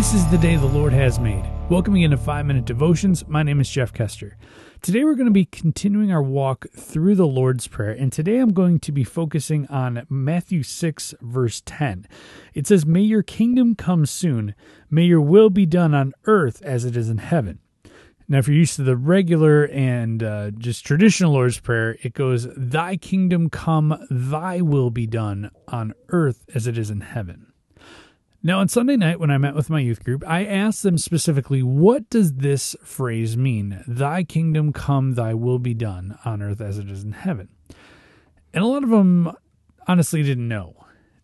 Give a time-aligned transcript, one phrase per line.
[0.00, 1.44] This is the day the Lord has made.
[1.68, 3.28] Welcome again to 5 Minute Devotions.
[3.28, 4.38] My name is Jeff Kester.
[4.80, 8.54] Today we're going to be continuing our walk through the Lord's Prayer, and today I'm
[8.54, 12.08] going to be focusing on Matthew 6, verse 10.
[12.54, 14.54] It says, May your kingdom come soon,
[14.88, 17.58] may your will be done on earth as it is in heaven.
[18.26, 22.48] Now, if you're used to the regular and uh, just traditional Lord's Prayer, it goes,
[22.56, 27.49] Thy kingdom come, thy will be done on earth as it is in heaven.
[28.42, 31.62] Now, on Sunday night, when I met with my youth group, I asked them specifically,
[31.62, 33.84] what does this phrase mean?
[33.86, 37.50] Thy kingdom come, thy will be done on earth as it is in heaven.
[38.54, 39.30] And a lot of them
[39.86, 40.74] honestly didn't know.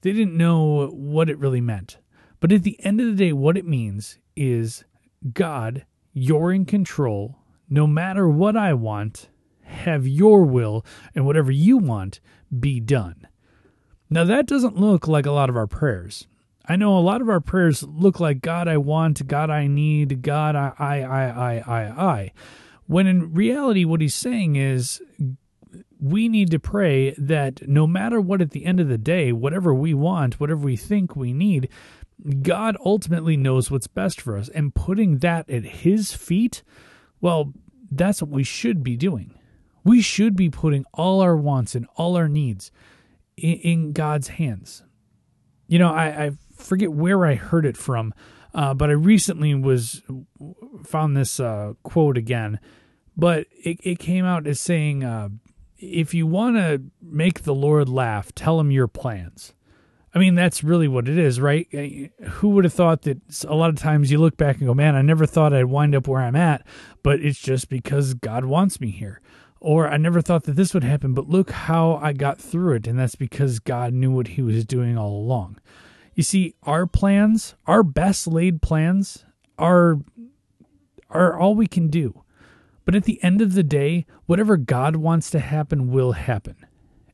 [0.02, 1.96] They didn't know what it really meant.
[2.38, 4.84] But at the end of the day, what it means is
[5.32, 7.38] God, you're in control.
[7.70, 9.30] No matter what I want,
[9.62, 12.20] have your will and whatever you want
[12.60, 13.26] be done.
[14.10, 16.26] Now, that doesn't look like a lot of our prayers.
[16.68, 20.22] I know a lot of our prayers look like God I want, God I need,
[20.22, 22.32] God I I I I I I.
[22.86, 25.00] When in reality what he's saying is
[26.00, 29.72] we need to pray that no matter what at the end of the day, whatever
[29.74, 31.68] we want, whatever we think we need,
[32.42, 34.48] God ultimately knows what's best for us.
[34.50, 36.62] And putting that at his feet,
[37.20, 37.52] well,
[37.90, 39.38] that's what we should be doing.
[39.84, 42.70] We should be putting all our wants and all our needs
[43.36, 44.82] in, in God's hands.
[45.68, 48.14] You know, I, I forget where I heard it from,
[48.54, 50.02] uh, but I recently was
[50.84, 52.58] found this uh, quote again.
[53.16, 55.28] But it, it came out as saying, uh,
[55.78, 59.54] if you want to make the Lord laugh, tell him your plans.
[60.14, 61.66] I mean, that's really what it is, right?
[62.24, 64.94] Who would have thought that a lot of times you look back and go, man,
[64.94, 66.66] I never thought I'd wind up where I'm at,
[67.02, 69.20] but it's just because God wants me here.
[69.60, 72.86] Or I never thought that this would happen, but look how I got through it.
[72.86, 75.58] And that's because God knew what he was doing all along.
[76.16, 79.24] You see, our plans, our best laid plans,
[79.58, 79.98] are
[81.08, 82.24] are all we can do.
[82.84, 86.56] But at the end of the day, whatever God wants to happen will happen.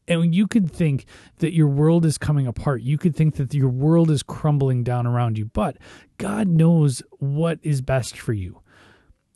[0.08, 1.04] And you could think
[1.38, 2.82] that your world is coming apart.
[2.82, 5.76] You could think that your world is crumbling down around you, but
[6.18, 8.60] God knows what is best for you.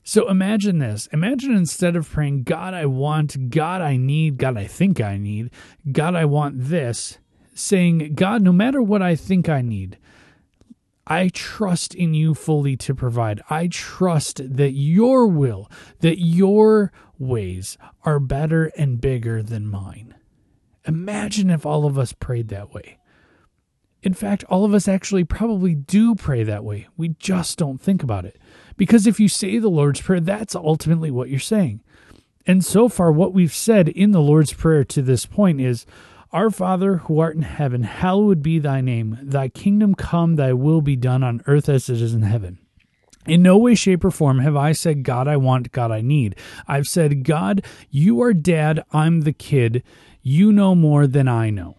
[0.02, 1.08] So imagine this.
[1.12, 5.50] Imagine instead of praying, God, I want, God, I need, God, I think I need,
[5.90, 7.18] God, I want this,
[7.56, 9.98] saying, God, no matter what I think I need,
[11.06, 13.40] I trust in you fully to provide.
[13.48, 20.14] I trust that your will, that your ways are better and bigger than mine.
[20.84, 22.98] Imagine if all of us prayed that way.
[24.02, 26.86] In fact, all of us actually probably do pray that way.
[26.96, 28.38] We just don't think about it.
[28.76, 31.82] Because if you say the Lord's Prayer, that's ultimately what you're saying.
[32.46, 35.86] And so far, what we've said in the Lord's Prayer to this point is,
[36.32, 39.18] our Father who art in heaven, hallowed be thy name.
[39.22, 42.58] Thy kingdom come, thy will be done on earth as it is in heaven.
[43.26, 46.36] In no way, shape, or form have I said, God, I want, God, I need.
[46.68, 49.82] I've said, God, you are dad, I'm the kid.
[50.22, 51.76] You know more than I know.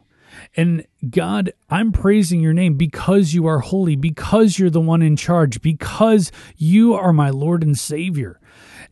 [0.55, 5.15] And God, I'm praising your name because you are holy, because you're the one in
[5.15, 8.39] charge, because you are my Lord and Savior.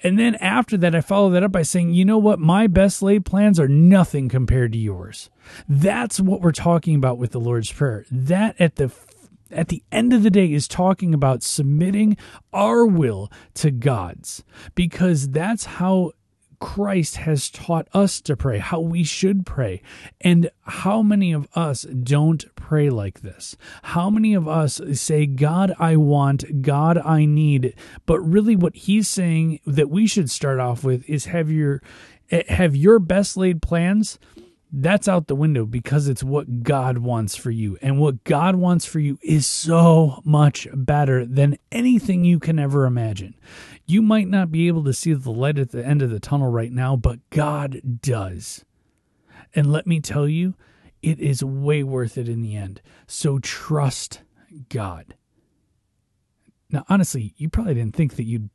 [0.04, 2.40] And then after that, I follow that up by saying, you know what?
[2.40, 5.30] My best laid plans are nothing compared to yours.
[5.68, 8.06] That's what we're talking about with the Lord's Prayer.
[8.12, 8.92] That at the
[9.52, 12.18] at the end of the day is talking about submitting
[12.52, 16.12] our will to God's because that's how
[16.60, 19.82] Christ has taught us to pray, how we should pray.
[20.22, 23.56] And how many of us don't pray like this?
[23.84, 27.76] How many of us say, God, I want, God, I need?
[28.06, 31.82] But really, what he's saying that we should start off with is have your
[32.32, 34.20] eh, have your best laid plans
[34.78, 37.78] that's out the window because it's what God wants for you.
[37.82, 42.86] And what God wants for you is so much better than anything you can ever
[42.86, 43.36] imagine.
[43.86, 46.52] You might not be able to see the light at the end of the tunnel
[46.52, 48.66] right now, but God does.
[49.54, 50.56] And let me tell you,
[51.02, 52.82] it is way worth it in the end.
[53.08, 54.24] So trust
[54.68, 55.16] God.
[56.70, 58.50] Now, honestly, you probably didn't think that you'd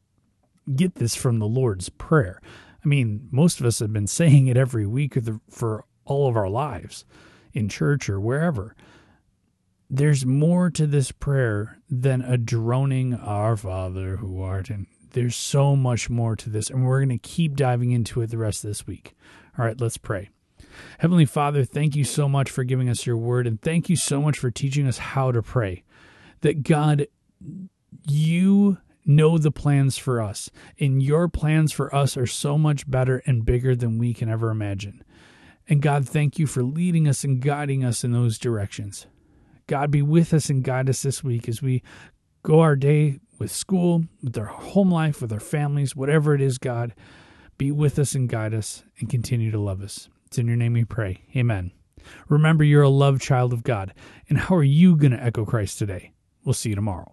[0.77, 2.43] get this from the Lord's Prayer.
[2.85, 5.17] I mean, most of us have been saying it every week
[5.49, 7.05] for all of our lives
[7.53, 8.75] in church or wherever.
[9.89, 14.87] There's more to this prayer than a droning Our Father who art in.
[15.13, 18.39] There's so much more to this, and we're going to keep diving into it the
[18.39, 19.15] rest of this week.
[19.59, 20.31] All right, let's pray.
[20.99, 24.21] Heavenly Father, thank you so much for giving us your word, and thank you so
[24.21, 25.83] much for teaching us how to pray.
[26.43, 27.07] That God,
[28.09, 33.23] you know the plans for us, and your plans for us are so much better
[33.27, 35.03] and bigger than we can ever imagine.
[35.71, 39.07] And God, thank you for leading us and guiding us in those directions.
[39.69, 41.85] God, be with us and guide us this week as we
[42.43, 46.59] go our day with school, with our home life, with our families, whatever it is,
[46.59, 46.93] God.
[47.57, 50.09] Be with us and guide us and continue to love us.
[50.27, 51.23] It's in your name we pray.
[51.37, 51.71] Amen.
[52.29, 53.95] Remember, you're a loved child of God.
[54.29, 56.13] And how are you going to echo Christ today?
[56.45, 57.13] We'll see you tomorrow.